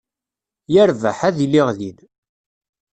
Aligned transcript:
Yerbeḥ, 0.73 1.17
ad 1.27 1.37
iliɣ 1.45 1.67
din. 1.77 1.97